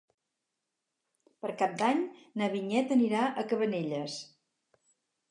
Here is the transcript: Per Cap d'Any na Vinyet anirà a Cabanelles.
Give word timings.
Per 1.43 1.51
Cap 1.59 1.75
d'Any 1.81 1.99
na 2.41 2.47
Vinyet 2.53 2.93
anirà 2.95 3.25
a 3.27 3.43
Cabanelles. 3.51 4.17